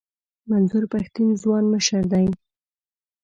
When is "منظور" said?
0.49-0.83